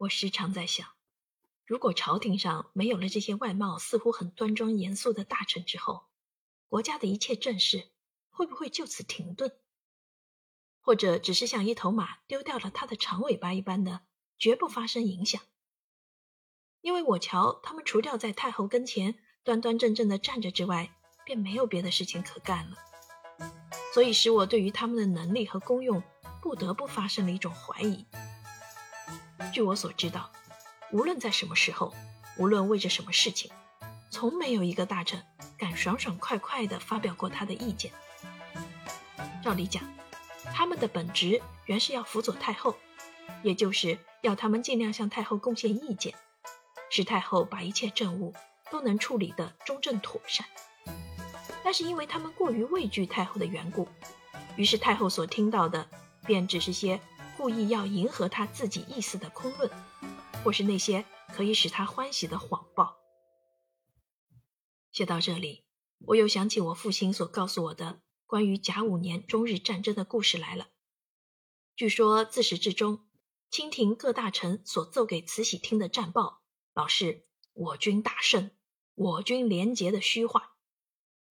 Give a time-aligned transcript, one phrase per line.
[0.00, 0.88] 我时常在想，
[1.66, 6.06] 如果朝廷上没有了这些外貌似乎很端庄严肃的大臣之后，
[6.68, 7.90] 国家的一切政事
[8.30, 9.52] 会不会就此停顿？
[10.80, 14.00] 或者只是像一头马丢掉了它的长尾巴一般的，
[14.38, 15.42] 绝不发生影响？
[16.80, 20.96] 因为我瞧他们除掉在太后跟前端端正正的站着之外，
[21.26, 22.78] 便没有别的事情可干了，
[23.92, 26.02] 所以使我对于他们的能力和功用
[26.40, 28.06] 不得不发生了一种怀疑。
[29.52, 30.30] 据我所知道，
[30.92, 31.92] 无论在什么时候，
[32.36, 33.50] 无论为着什么事情，
[34.10, 35.22] 从没有一个大臣
[35.58, 37.92] 敢爽爽快快地发表过他的意见。
[39.42, 39.82] 照理讲，
[40.54, 42.76] 他们的本职原是要辅佐太后，
[43.42, 46.14] 也就是要他们尽量向太后贡献意见。
[46.90, 48.34] 使太后把一切政务
[48.68, 50.44] 都能处理得中正妥善，
[51.62, 53.88] 但是因为他们过于畏惧太后的缘故，
[54.56, 55.88] 于是太后所听到的
[56.26, 57.00] 便只是些
[57.40, 59.70] 故意要迎合他自己意思的空论，
[60.44, 62.98] 或是那些可以使他欢喜的谎报。
[64.92, 65.64] 写到这里，
[66.00, 70.68] 我又想起我父亲所告诉我的关于甲午年中日战争的故事来了。
[71.74, 73.08] 据说自始至终，
[73.48, 76.42] 清廷各大臣所奏给慈禧听的战报。
[76.74, 78.50] 老是我军大胜，
[78.94, 80.56] 我军廉洁的虚话，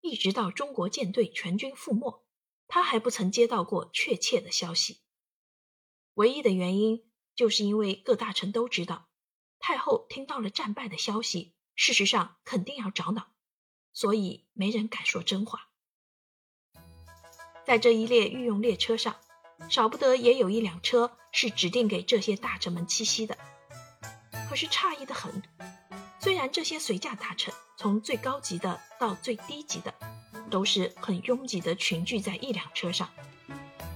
[0.00, 2.26] 一直到中国舰队全军覆没，
[2.66, 5.02] 他还不曾接到过确切的消息。
[6.14, 9.08] 唯一的原因，就是因为各大臣都知道，
[9.58, 13.28] 太后听到了战败的消息，事实上肯定要着恼，
[13.92, 15.68] 所以没人敢说真话。
[17.64, 19.16] 在这一列御用列车上，
[19.68, 23.38] 少不得也有一辆车是指定给这些大臣们栖息的。
[24.48, 25.42] 可是诧异的很，
[26.18, 29.94] 虽然这些随驾大臣从最高级的到最低级的，
[30.50, 33.08] 都是很拥挤的群聚在一辆车上，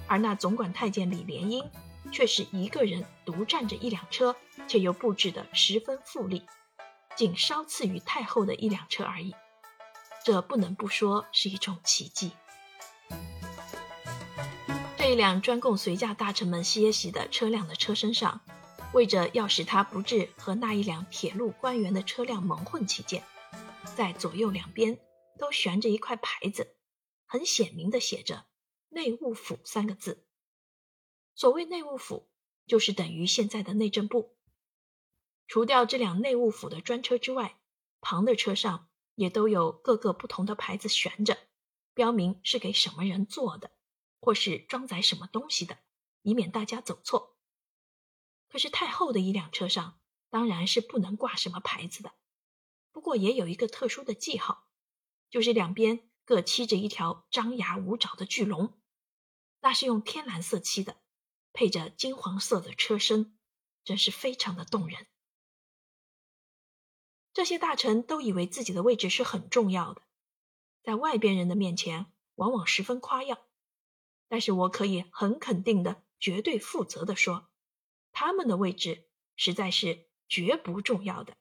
[0.06, 1.68] 而那总管太监李莲英
[2.14, 4.36] 却是一个人独占着一辆车，
[4.68, 6.46] 却又布置得十分富丽，
[7.16, 9.34] 仅稍次于太后的一辆车而已。
[10.24, 12.30] 这不能不说是一种奇迹。
[14.96, 18.40] 这一辆专供随驾大臣们歇息的车辆的车身上。
[18.92, 23.24] 为着要使他不致和那一辆铁路官员的车辆蒙混起见，
[23.96, 25.00] 在左右两边
[25.36, 26.76] 都悬着一块牌子，
[27.26, 28.46] 很显明的写着
[28.90, 30.24] “内务府”三个字。
[31.34, 32.28] 所谓内务府，
[32.66, 34.36] 就是等于现在的内政部。
[35.46, 37.58] 除掉这辆内务府的专车之外，
[38.00, 41.36] 旁的车上也都有各个不同的牌子悬着，
[41.92, 43.72] 标明是给什么人坐的，
[44.20, 45.78] 或是装载什么东西的，
[46.22, 47.36] 以免大家走错。
[48.48, 52.12] 可是太后的一辆车上当然是不能挂什么牌子的，
[52.92, 54.68] 不过也有一个特殊的记号，
[55.28, 58.80] 就是两边各漆着一条张牙舞爪的巨龙，
[59.60, 60.96] 那是用天蓝色漆的，
[61.54, 63.38] 配着金黄色的车身，
[63.84, 65.06] 真是非常的动人。
[67.32, 70.02] 这些大臣都以为自己的位置是很重要的，
[70.82, 73.46] 在外边人的面前往往十分夸耀，
[74.28, 77.48] 但是我可以很肯定的、绝对负责的说。
[78.12, 81.36] 他们的位置实在是绝不重要的。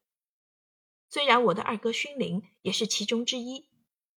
[1.10, 3.70] 虽然我的二哥勋林也是其中之一，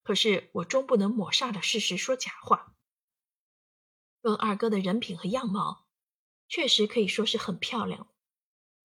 [0.02, 2.74] 可是我终不能抹煞了事实说假话。
[4.22, 5.85] 论二哥的人品和样貌，
[6.48, 8.08] 确实可以说是很漂亮。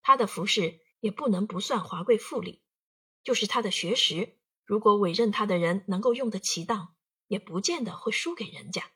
[0.01, 2.61] 她的服饰也不能不算华贵富丽，
[3.23, 6.95] 就是她的学识，如果委任她的人能够用得其当，
[7.27, 8.91] 也不见得会输给人家。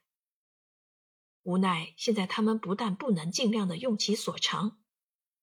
[1.44, 4.82] 无奈，现在他们不但不能尽量的用其所长，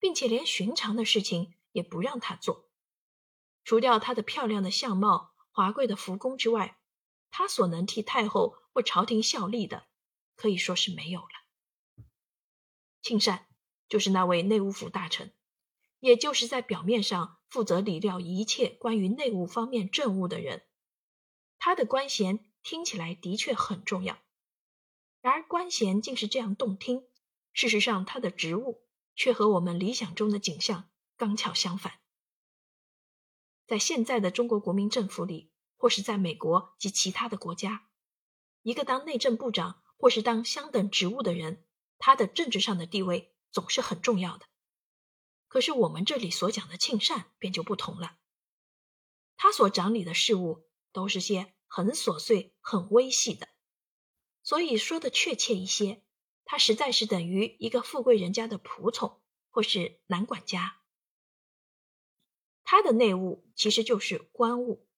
[0.01, 2.69] 并且连寻常的事情也不让他做。
[3.63, 6.81] 除掉他的漂亮的相貌、华贵的服工之外，
[7.31, 9.87] 他所能替太后或朝廷效力的，
[10.35, 11.42] 可以说是没有了。
[13.03, 13.47] 庆善
[13.89, 15.35] 就是那位内务府大臣，
[15.99, 20.63] 也就是在表面上负责理料一切关于内务方面政务的人。
[21.59, 24.19] 他的官衔听起来的确很重要。
[25.21, 27.05] 然而官衔竟是这样动听，
[27.53, 28.83] 事实上他的职务
[29.15, 32.01] 却和我们理想中的景象刚巧相反。
[33.67, 37.89] 在现在的中国国民政府里，或是在美国及其他的国家，
[38.63, 41.65] 一个当内政部长或是当相等职务的人，
[42.05, 44.47] 他的政治上的地位总是很重要的。
[45.47, 48.19] 可是我们这里所讲的庆善便就不同了，
[49.37, 53.49] 他所掌理的事物都是些很琐碎、很微细的。
[54.43, 56.03] 所以说的确切一些，
[56.45, 60.81] 他实在是等于一个富贵人家的仆从或是男管家。
[62.65, 64.89] 他的内务其实就是官务，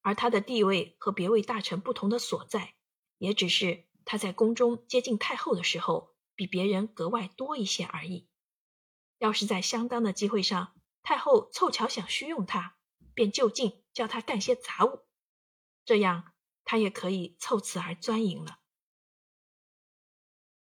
[0.00, 2.74] 而他的地位和别位大臣不同的所在，
[3.18, 6.11] 也只是他在宫中接近太后的时候
[6.42, 8.28] 比别人格外多一些而已。
[9.18, 12.76] 要是在相当的机会上，太后凑巧想虚用他，
[13.14, 15.06] 便就近叫他干些杂物，
[15.84, 16.32] 这样
[16.64, 18.58] 他也可以凑此而钻营了。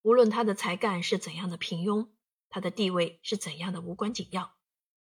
[0.02, 2.10] 无论他的才干是怎样的平庸，
[2.50, 4.58] 他的地位是怎样的无关紧要，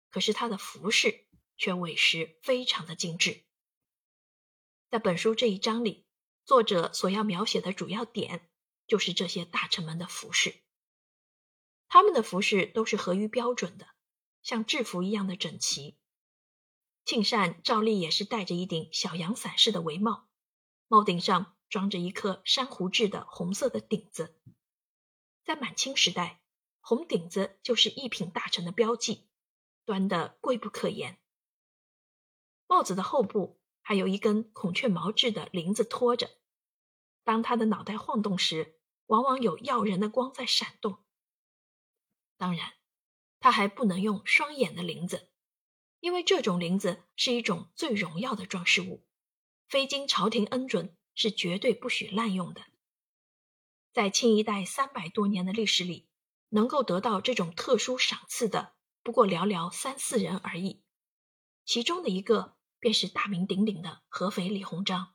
[0.10, 3.44] 可是他的服饰却委实非常的精致。
[4.90, 6.08] 在本书这一章里，
[6.44, 8.50] 作者所要描写的主要点
[8.88, 10.56] 就是这些大臣们的服饰。
[11.88, 13.88] 他们的服饰都是合于标准的，
[14.42, 15.98] 像制服一样的整齐。
[17.06, 20.28] 庆善照例也是戴着一顶小阳伞式的围帽，
[20.88, 24.40] 帽顶上装着一颗珊瑚制的红色的顶子。
[25.44, 26.42] 在满清时代，
[26.80, 29.28] 红顶子就是一品大臣的标记，
[29.86, 31.20] 端的贵不可言。
[32.66, 36.32] 帽子的后部还有一根孔雀毛制的铃子托着，
[37.24, 41.04] 当他的脑袋晃动时，往往有耀人的光在闪动。
[42.38, 42.74] 当然，
[43.40, 45.30] 他还不能用双眼的铃子，
[46.00, 49.06] 因为这种铃子是一种最荣耀的装饰物，
[49.68, 52.66] 非经朝廷恩准是绝对不许滥用的。
[53.94, 56.10] 在清一代三百多年的历史里，
[56.50, 58.74] 能够得到这种特殊赏赐的
[59.04, 60.84] 不过寥寥三四人而已，
[61.64, 65.13] 其中的一个便是大名鼎鼎的合肥李鸿章。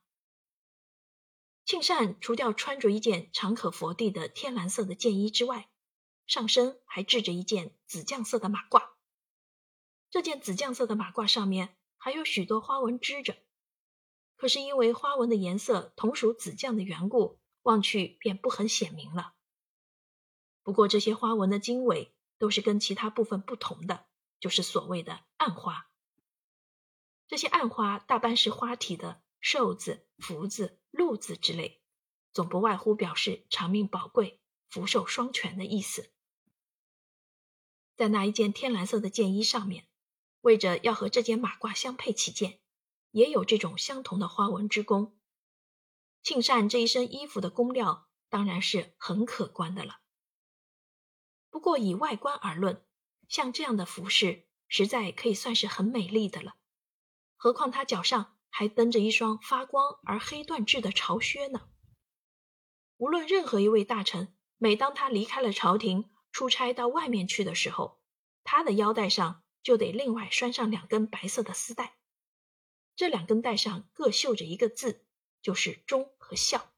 [1.69, 5.69] 庆善除掉穿着一件长可佛地的天蓝色的箭衣之外，
[6.27, 8.93] 上身还制着一件紫绛色的马褂，
[10.09, 13.37] 这件紫绛色的马褂上面还有许多花纹织着，
[14.35, 19.35] 可是因为花纹的颜色同属紫绛的缘故，望去便不很显明了。
[20.63, 24.07] 不过这些花纹的经纬都是跟其他部分不同的，
[24.41, 25.91] 就是所谓的暗花。
[27.27, 31.83] 这些暗花大半是花体的寿字、福字、禄字之类，
[32.33, 36.11] 总不外乎表示长命宝贵、福寿双全的意思。
[37.97, 39.89] 在那一件天蓝色的箭衣上面，
[40.41, 42.61] 为着要和这件马褂相配起见，
[43.11, 45.19] 也有这种相同的花纹之功。
[46.23, 50.01] 庆善这一身衣服的工料当然是很可观的了。
[51.51, 52.85] 不过以外观而论，
[53.29, 56.57] 像这样的服饰实在可以算是很美丽的了。
[57.37, 61.69] 何况他脚上还蹬着一双发光而黑缎制的朝靴呢。
[62.97, 68.01] 无论任何一位大臣，每当他离开了朝廷，出差到外面去的时候，
[68.45, 71.97] 他的腰带上就得另外拴上两根白色的丝带，
[72.97, 75.07] 这两根带上各绣着一个字，
[75.41, 76.73] 就是忠和孝，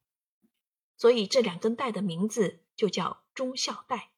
[0.96, 4.12] 所以这两根带的名字就叫忠孝带。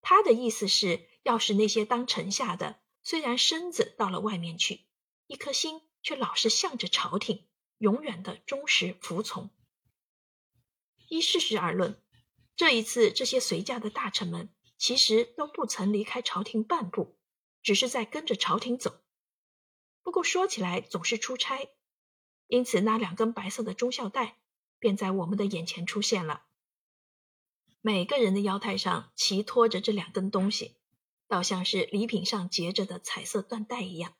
[0.00, 4.86] 他的意思是，要是那些当臣下的，虽然身子到了外面去，
[5.26, 7.48] 一颗心却老是向着朝廷，
[7.78, 9.50] 永远的忠实服从。
[11.08, 12.00] 依事实而论。
[12.56, 17.18] 这一次，这些随驾的大臣们其实都不曾离开朝廷半步，
[17.62, 19.02] 只是在跟着朝廷走。
[20.04, 21.70] 不过说起来总是出差，
[22.46, 24.38] 因此那两根白色的忠孝带
[24.78, 26.44] 便在我们的眼前出现了。
[27.80, 30.76] 每个人的腰带上齐托着这两根东西，
[31.26, 34.14] 倒像是礼品上结着的彩色缎带一样。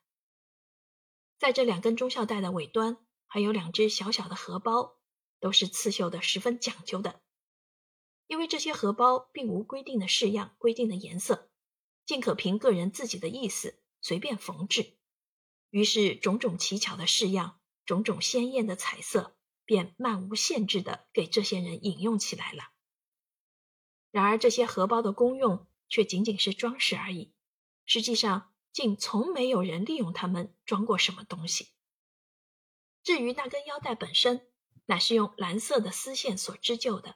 [1.45, 2.97] 在这两根中孝带的尾端，
[3.27, 4.97] 还有两只小小的荷包，
[5.41, 7.21] 都是刺绣的十分讲究的。
[8.27, 11.51] 因为这些荷包并无规定的式样、规定的颜色，
[12.07, 14.97] 尽可凭个人自己的意思随便缝制，
[15.69, 19.37] 于是种种奇巧的式样、种种鲜艳的彩色，
[19.67, 22.71] 便漫无限制的给这些人引用起来了。
[24.11, 27.35] 然而，这些荷包的功用却仅仅是装饰而已，
[27.85, 31.69] 实际上竟从没有人利用它们装过什么东西。
[33.05, 34.51] 至于那根腰带本身，
[34.87, 37.15] 乃是用蓝色的丝线所织就的。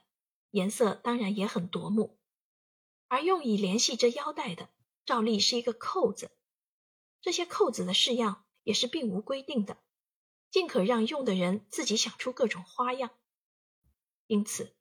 [0.51, 2.21] 颜色当然也很夺目，
[3.09, 4.71] 而用以联系这腰带的，
[5.05, 6.31] 照例是一个扣子。
[7.21, 9.79] 这些扣子的式样也是并无规定的，
[10.53, 13.11] 尽可让用的人自己想出各种花样。
[14.29, 14.77] 因此，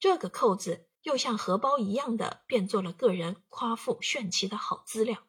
[0.00, 5.26] 这个扣子又像荷包一样的，变做了个人夸富炫奇的好资料。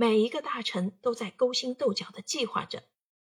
[0.00, 2.84] 每一个大臣都在勾心斗角的计划着，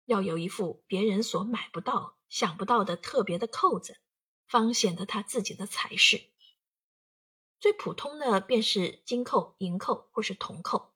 [0.04, 3.98] 要有一副别人所买不到、想不到的特别的扣子。
[4.48, 6.24] 方显得他自己的才识。
[7.60, 10.92] 最普通的便是金扣、银扣或是铜扣，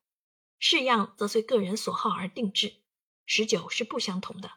[0.58, 2.82] 式样则随个人所好而定制，
[3.24, 4.50] 十九是不相同的。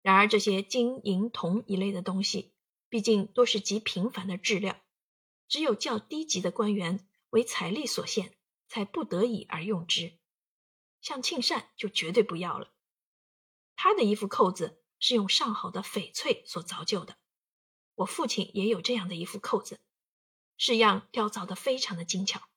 [0.00, 2.54] 然而这些金银铜一类的东西，
[2.88, 4.80] 毕竟都是极平凡的质料，
[5.48, 8.36] 只有较低级的官员为财力所限，
[8.68, 10.18] 才不得已而用之。
[11.00, 12.72] 像庆善就绝对不要了，
[13.76, 17.16] 他的一副扣子是用上好的翡翠所凿就的。
[17.96, 19.80] 我父亲也有这样的一副扣子，
[20.56, 22.48] 式样雕凿的非常的精巧。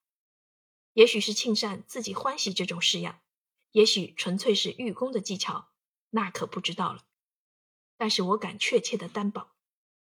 [0.94, 3.22] 也许是庆善自己欢喜这种式样，
[3.72, 5.70] 也许纯粹是御工的技巧，
[6.10, 7.06] 那可不知道了。
[7.98, 9.56] 但是我敢确切的担保，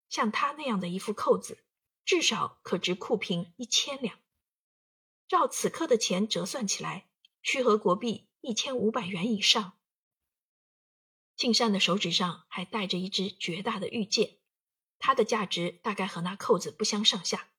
[0.08, 1.64] 像他那样的一副扣子，
[2.06, 4.20] 至少可值库平一千两。
[5.28, 7.10] 照此刻的钱折算起来，
[7.42, 9.74] 需合国币一千五百元以上。
[11.36, 14.40] 庆善的手指上还戴着一只绝大的玉戒。
[15.00, 17.50] 它的价值大概和那扣子不相上下，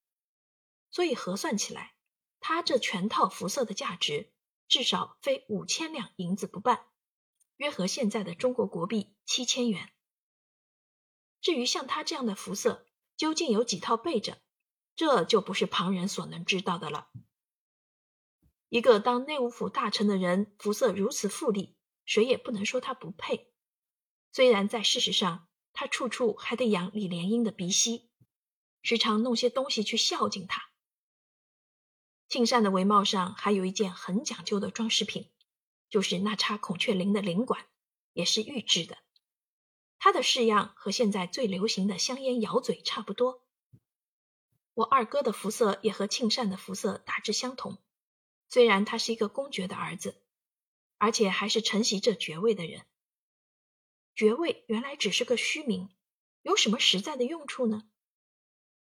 [0.90, 1.94] 所以核算起来，
[2.40, 4.32] 它这全套服色的价值
[4.66, 6.86] 至少非五千两银子不半，
[7.58, 9.92] 约合现在的中国国币七千元。
[11.40, 12.84] 至于像他这样的服色
[13.16, 14.42] 究竟有几套备着，
[14.96, 17.10] 这就不是旁人所能知道的了。
[18.68, 23.52] 一个当内务府大臣的人，服色如此富丽，谁也不能说他不配。
[24.32, 25.46] 虽然在事实上。
[25.74, 28.10] 他处处还得养李莲英的鼻息，
[28.82, 30.70] 时常弄些东西去孝敬他。
[32.26, 35.30] 庆善的帷帽上还有一件很讲究的装饰品，
[35.88, 37.64] 就是那插孔雀翎的翎管，
[38.12, 38.98] 也是玉制的。
[40.00, 43.44] 它的式样和现在最流行的香烟咬嘴差不多。
[44.74, 47.78] 我二哥的肤色也和庆善的肤色大致相同，
[48.48, 50.22] 虽然他是一个公爵的儿子，
[50.96, 52.86] 而且还是承袭这爵位的人。
[54.14, 55.90] 爵位原来只是个虚名，
[56.42, 57.88] 有什么实在的用处呢？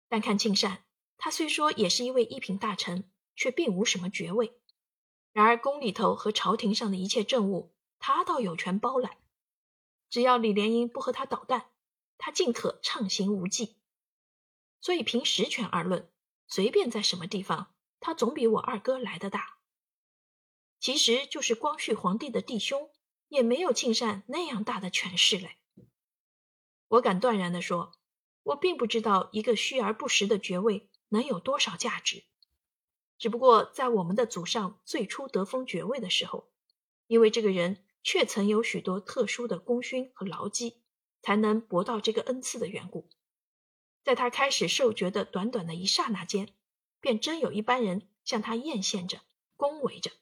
[0.09, 0.85] 但看庆善，
[1.17, 4.61] 他虽说也是一位一品大臣，却并无什么爵位。
[5.33, 9.17] 然而宫里头和朝廷上的一切政务，他倒有权包揽。
[10.09, 11.71] 只要李莲英不和他捣蛋，
[12.19, 13.77] 他尽可畅行无忌。
[14.81, 16.13] 所以凭实权而论，
[16.47, 19.54] 随便在什么地方，他总比我二哥来的大。
[20.85, 22.91] 其实就是光绪皇帝的弟兄。
[23.29, 25.57] 也没有庆善那样大的权势嘞。
[26.89, 27.93] 我敢断然地说，
[28.45, 32.25] 我并不知道一个虚而不实的爵位能有多少价值。
[33.19, 36.53] 只不过在我们的祖上最初得封爵位的时候，
[37.09, 40.83] 因为这个人确曾有许多特殊的功勋和劳绩，
[41.23, 43.09] 才能博到这个恩赐的缘故，
[44.05, 46.55] 在他开始受爵的短短的一刹那间，
[47.01, 49.23] 便真有一般人向他艳羡着、
[49.57, 50.13] 恭维着。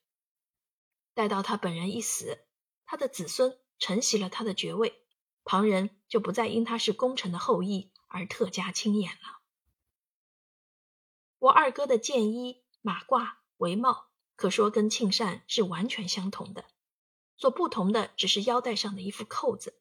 [1.15, 2.45] 待到他本人一死，
[2.85, 5.05] 他的子孙承袭了他的爵位，
[5.45, 9.41] 旁人就不再因他是功臣的后裔而特加亲眼了。
[11.39, 16.65] 我二哥的剑衣、马褂、帷帽，可说跟庆善是完全相同的，
[17.37, 19.81] 所不同的只是腰带上的一副扣子。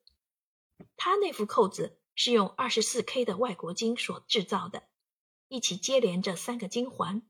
[0.98, 4.84] 他那副扣子是用二十四 K 的外国金所制造的，
[5.48, 7.22] 一起接连着三个金环，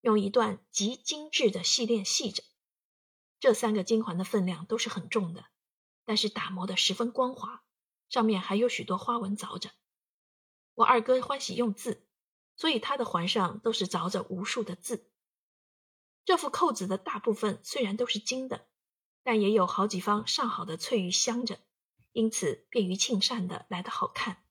[0.00, 2.42] 用一段极精致的细链系着。
[3.38, 5.44] 这三个金环的分量都是很重的，
[6.04, 7.62] 但是打磨得十分光滑，
[8.08, 9.70] 上面还有许多花纹凿着。
[10.74, 12.06] 我二哥欢喜用字，
[12.56, 15.10] 所以他的环上都是凿着无数的字。
[16.24, 18.66] 这副扣子的大部分虽然都是金的，
[19.22, 21.58] 但也有好几方上好的翠玉镶着，
[22.12, 24.42] 因此便于庆善的来得好看。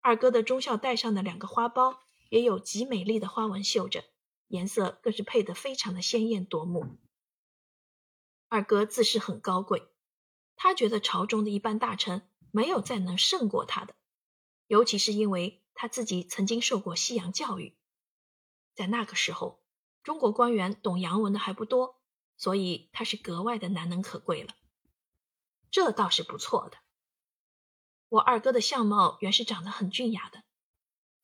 [0.00, 1.96] 二哥的忠孝带上的两个花苞
[2.28, 4.04] 也有极美丽的花纹绣着，
[4.48, 6.98] 颜色更是配得非常的鲜艳夺目。
[8.52, 9.88] 二哥自视很高贵，
[10.56, 13.94] 他觉得朝中的一般大臣没有再能胜过他的，
[14.66, 17.78] 尤其是因为他自己曾经受过西洋教育，
[18.74, 19.64] 在那个时候，
[20.02, 21.98] 中国官员懂洋文的还不多，
[22.36, 24.54] 所以他是格外的难能可贵了。
[25.70, 26.76] 这倒是不错的。
[28.10, 30.44] 我二哥的相貌原是长得很俊雅的，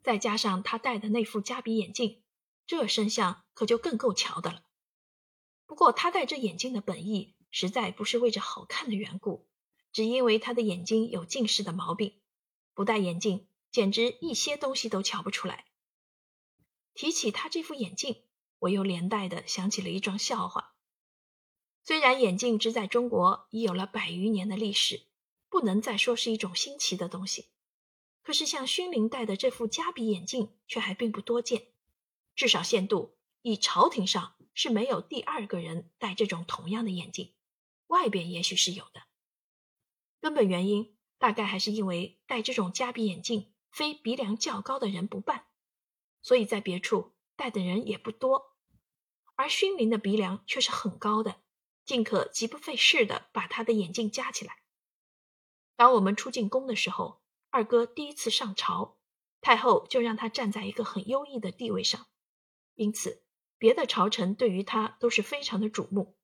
[0.02, 2.22] 再加上他戴的那副夹鼻眼镜，
[2.66, 4.62] 这身相可就更够瞧的了。
[5.68, 9.46] 不过，他戴这眼镜的本意实在不是为着好看的缘故，
[9.92, 12.18] 只因为他的眼睛有近视的毛病，
[12.72, 15.66] 不戴眼镜简直一些东西都瞧不出来。
[16.94, 18.24] 提起他这副眼镜，
[18.60, 20.74] 我又连带的想起了一桩笑话。
[21.84, 25.02] 虽然眼镜只在中国已有了百余年的历史，
[25.50, 27.50] 不能再说是一种新奇的东西，
[28.22, 31.66] 可是像勋林戴的这副夹鼻眼镜却还并不多见，
[32.34, 33.17] 至少限度
[33.48, 34.34] 以朝廷上。
[34.60, 37.32] 是没有第二个人戴这种同样的眼镜，
[37.86, 39.04] 外边也许是有的。
[40.20, 45.46] 根本原因大概还是因为戴这种夹鼻眼镜非鼻梁较高的人不办，
[46.22, 48.56] 所以在别处戴的人也不多。
[49.36, 51.40] 而勋林的鼻梁却是很高的，
[51.84, 54.64] 尽可极不费事的把他的眼镜夹起来。
[55.76, 58.98] 当我们出进宫的时候，二哥第一次上朝，
[59.40, 62.08] 太后就让他站在一个很优异的地位上，
[62.74, 63.22] 因此。
[63.58, 66.16] 别的朝臣对于他都是非常的瞩目，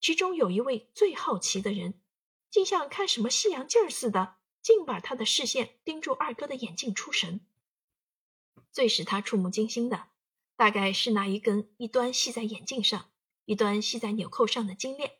[0.00, 2.00] 其中有一位最好奇的人，
[2.50, 7.40] 竟像看什么西洋镜儿似的，竟把他的视线盯住二哥的眼镜出神。
[8.70, 10.08] 最使他触目惊心的，
[10.56, 13.10] 大概是那一根一端系在眼镜上，
[13.46, 15.18] 一端系在纽扣上的金链，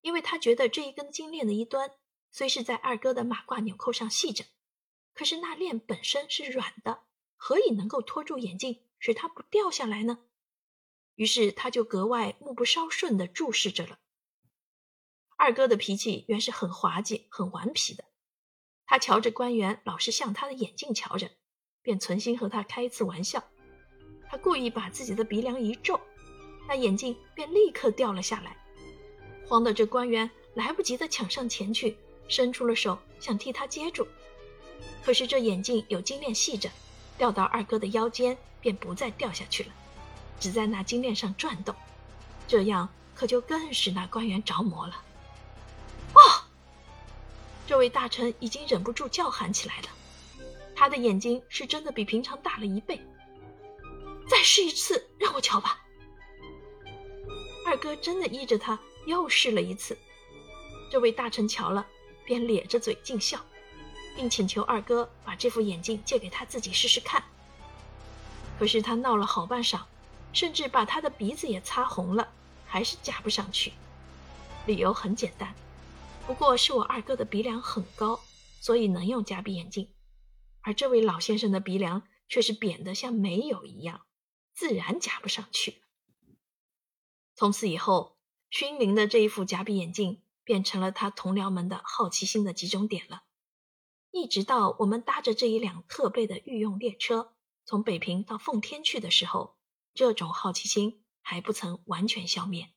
[0.00, 1.92] 因为他觉得这一根金链的一端
[2.32, 4.44] 虽是在二哥的马褂纽扣上系着，
[5.14, 7.04] 可是那链本身是软的，
[7.36, 10.18] 何以能够托住眼镜，使它不掉下来呢？
[11.16, 13.98] 于是他就格外目不稍顺地注视着了。
[15.36, 18.04] 二哥的脾气原是很滑稽、很顽皮的，
[18.86, 21.30] 他瞧着官员老是向他的眼镜瞧着，
[21.82, 23.42] 便存心和他开一次玩笑。
[24.30, 26.00] 他故意把自己的鼻梁一皱，
[26.66, 28.56] 那眼镜便立刻掉了下来，
[29.46, 31.96] 慌得这官员来不及的抢上前去，
[32.28, 34.06] 伸出了手想替他接住。
[35.04, 36.70] 可是这眼镜有金链系着，
[37.16, 39.70] 掉到二哥的腰间便不再掉下去了。
[40.38, 41.74] 只在那金链上转动，
[42.46, 45.02] 这样可就更使那官员着魔了。
[46.14, 46.20] 哦，
[47.66, 49.88] 这位大臣已经忍不住叫喊起来了。
[50.74, 53.00] 他的眼睛是真的比平常大了一倍。
[54.28, 55.80] 再试一次，让我瞧吧。
[57.64, 59.96] 二哥真的依着他又试了一次。
[60.90, 61.86] 这位大臣瞧了，
[62.24, 63.40] 便咧着嘴尽笑，
[64.14, 67.24] 并请求二哥把这副眼镜借给他自己试试看。
[68.58, 69.80] 可是他闹了好半晌。
[70.36, 72.30] 甚至把他的鼻子也擦红了，
[72.66, 73.72] 还是夹不上去。
[74.66, 75.54] 理由很简单，
[76.26, 78.20] 不过是我二哥的鼻梁很高，
[78.60, 79.88] 所以能用夹鼻眼镜，
[80.60, 84.02] 而这位老先生的鼻梁却是扁得像没有一样，
[84.52, 85.80] 自然夹不上去。
[87.34, 88.18] 从此以后，
[88.50, 93.22] 勋林的这一副夹鼻眼镜变成了他同僚们的好奇心的集中点了。
[94.10, 97.32] 一直到我们搭着这一辆特备的御用列车
[97.64, 99.55] 从北平到奉天去的时候。
[99.96, 102.70] 这种好奇心还不曾完全消灭，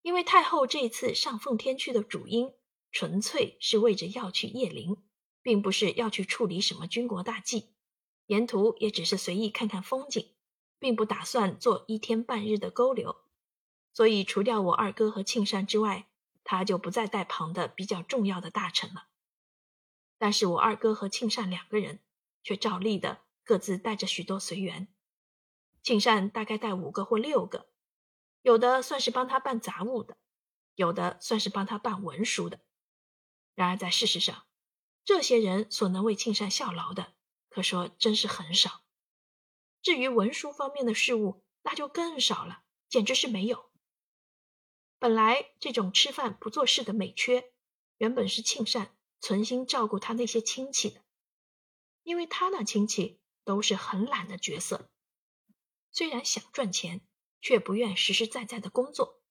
[0.00, 2.54] 因为太后这次上奉天去的主因，
[2.90, 4.96] 纯粹是为着要去谒陵，
[5.42, 7.74] 并不是要去处理什么军国大计，
[8.28, 10.34] 沿途也只是随意看看风景，
[10.78, 13.24] 并不打算做一天半日的勾留，
[13.92, 16.08] 所以除掉我二哥和庆善之外，
[16.44, 19.08] 他就不再带旁的比较重要的大臣了。
[20.16, 22.00] 但是我二哥和庆善两个人
[22.42, 23.27] 却照例的。
[23.48, 24.88] 各自带着许多随员，
[25.82, 27.70] 庆善大概带五个或六个，
[28.42, 30.18] 有的算是帮他办杂物的，
[30.74, 32.60] 有的算是帮他办文书的。
[33.54, 34.44] 然而在事实上，
[35.02, 37.14] 这些人所能为庆善效劳的，
[37.48, 38.82] 可说真是很少。
[39.80, 43.70] 至于文书方面的事物，那就更少了，简直是没有。
[44.98, 47.50] 本来这种吃饭不做事的美缺，
[47.96, 51.00] 原本是庆善存心照顾他那些亲戚的，
[52.02, 53.18] 因为他那亲戚。
[53.48, 54.90] 都是很懒的角色，
[55.90, 57.00] 虽然想赚钱，
[57.40, 59.22] 却不愿实实在在的工作，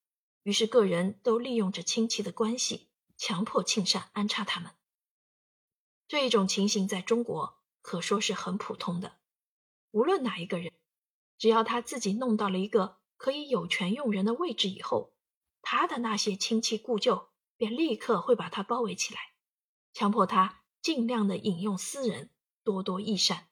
[0.41, 4.71] 于是个人都利用着亲戚的关系，强迫庆善安插他们。
[6.07, 9.19] 这一种情形在中国可说是很普通的。
[9.91, 10.73] 无论哪一个人，
[11.37, 15.13] 只要他自己弄到了一个可以有权用人的位置以后，
[15.61, 19.35] 他的那些亲戚故旧便立刻会把他包围起来，
[19.93, 22.31] 强迫他尽量的引用私人，
[22.63, 23.47] 多多益善。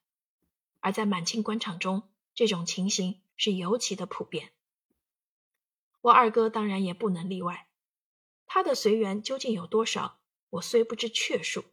[0.86, 2.04] 而在满清官场中，
[2.36, 4.52] 这种情形是尤其的普遍。
[6.00, 7.68] 我二哥当然也不能例外。
[8.46, 10.20] 他的随员究竟有多少，
[10.52, 11.66] 我虽不知确数，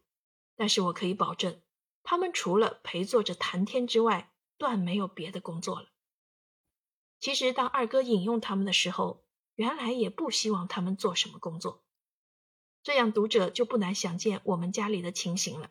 [0.55, 1.61] 但是我可以保证，
[2.01, 5.89] 他们除了陪坐着谈天之外，断没有别的工作了。
[7.19, 9.23] 其实，当二哥引用他们的时候，
[9.53, 11.83] 原来也不希望他们做什么工作。
[12.81, 15.69] 这样，读者就不难想见我们家里的情形了。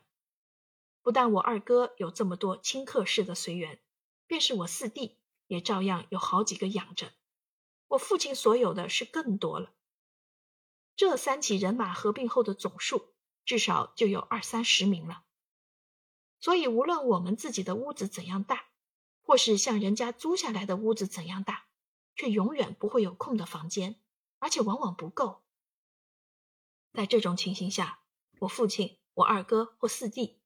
[1.03, 3.79] 不但我二哥有这么多亲客式的随员，
[4.25, 7.11] 便是我四弟也照样有好几个养着。
[7.89, 9.73] 我父亲所有的是更多了。
[10.95, 13.13] 这三起人马合并后的总数，
[13.43, 15.25] 至少就有二三十名了。
[16.39, 18.69] 所以，无论我们自己的屋子怎样大，
[19.21, 21.65] 或是向人家租下来的屋子怎样大，
[22.15, 23.99] 却永远不会有空的房间，
[24.39, 25.43] 而且往往不够。
[26.93, 27.99] 在这种情形下，
[28.39, 30.39] 我父亲、我二哥或四弟。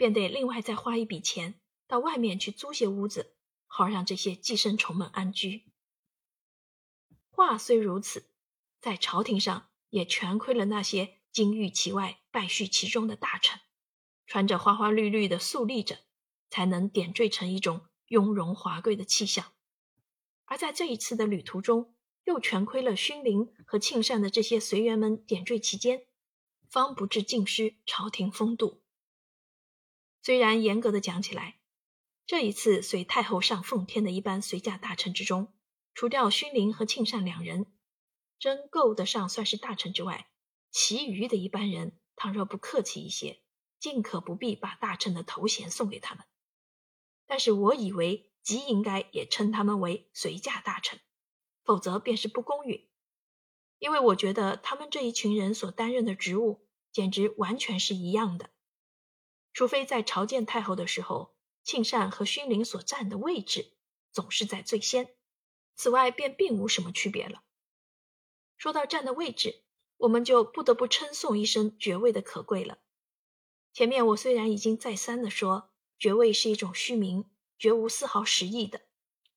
[0.00, 3.34] 便得另外再花一笔钱到外面去租些屋子，
[3.66, 5.66] 好让这些寄生虫们安居。
[7.28, 8.30] 话虽如此，
[8.80, 13.60] 在朝廷上也全亏了那些金玉其外败絮其中的大臣，
[14.26, 15.98] 穿着花花绿绿的素立着，
[16.48, 19.52] 才能点缀成一种雍容华贵的气象。
[20.46, 26.06] 而在这一次的旅途中，又全亏了勋林和庆善的这些随员们点缀其间，
[26.70, 28.80] 方不致尽失朝廷风度。
[30.22, 31.58] 虽然严格的讲起来，
[32.26, 35.52] 这一次随太后上奉天的一班随驾大臣之中，
[35.94, 37.66] 除掉勋林和庆善两人，
[38.38, 40.30] 真够得上算是大臣之外，
[40.70, 43.42] 其余的一班人，倘若不客气一些，
[43.78, 46.24] 尽可不必把大臣的头衔送给他们。
[47.26, 51.00] 但是我以为极应该也称他们为随驾大臣，
[51.64, 52.88] 否则便是不公允。
[53.78, 58.50] 因为我觉得他们这一群人所担任的职务简直完全是一样的，
[59.52, 63.72] 除非在朝见太后的时候，庆善和勋灵所站的位置
[64.12, 65.14] 总是在最先，
[65.76, 67.42] 此外便并无什么区别了。
[68.56, 69.62] 说到站的位置，
[69.96, 72.78] 我们就不得不称颂一声爵位的可贵了。
[73.72, 75.68] 前面我虽然已经再三的说。
[76.00, 78.80] 爵位是一种虚名，绝无丝毫实意的。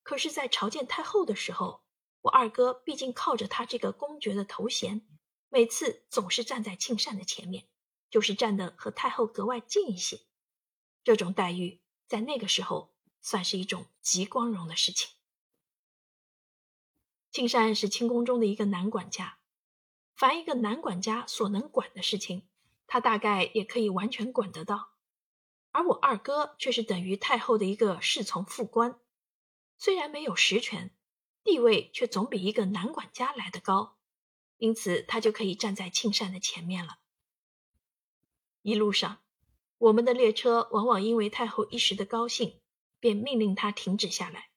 [0.01, 1.83] 可是，在朝见太后的时候，
[2.21, 5.05] 我二哥毕竟靠着他这个公爵的头衔，
[5.49, 7.67] 每次总是站在庆善的前面，
[8.13, 10.19] 就是站得和太后格外近一些。
[11.03, 15.09] 这种待遇在那个时候算是一种极光荣的事情。
[17.31, 19.39] 庆善是清宫中的一个男管家，
[20.13, 22.47] 凡一个男管家所能管的事情，
[22.85, 24.91] 他大概也可以完全管得到。
[25.71, 28.99] 而我二哥却是等于太后的一个侍从副官，
[29.79, 30.95] 虽然没有实权，
[31.43, 33.97] 地位却总比一个男管家来得高，
[34.57, 36.99] 因此他就可以站在庆善的前面了。
[38.63, 39.17] 一路上，
[39.77, 42.61] 我们的列车往往因为太后一时的高兴，
[42.97, 44.47] 便命令他停止下来，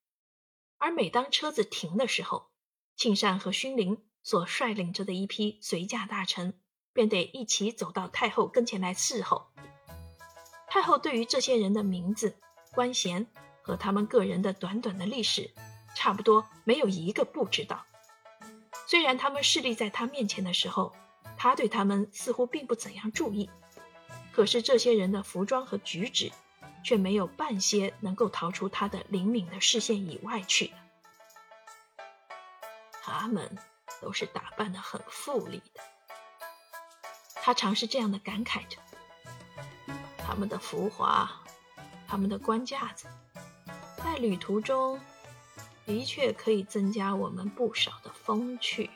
[0.79, 2.53] 而每当车子停的时候，
[2.95, 6.61] 庆善和勋灵所率领着的一批随驾大臣
[6.93, 9.49] 便得一起走到太后跟前来伺候。
[10.69, 12.37] 太后对于这些人的名字、
[12.75, 13.27] 官衔
[13.63, 15.51] 和他们个人的短短的历史，
[15.97, 17.85] 差不多没有一个不知道。
[18.87, 20.95] 虽然他们势力在他面前的时候，
[21.37, 23.51] 他对他们似乎并不怎样注意，
[24.37, 26.31] 可是这些人的服装和举止，
[26.85, 30.75] 却没有半些能够逃出他的灵敏的视线以外去的。
[33.03, 33.57] 他们
[34.03, 35.81] 都是打扮的很富丽的，
[37.37, 38.77] 他常是这样的感慨着。
[40.19, 41.31] 他们的浮华，
[42.07, 43.07] 他们的官架子，
[43.97, 45.01] 在旅途中
[45.87, 48.91] 的确可以增加我们不少的风趣。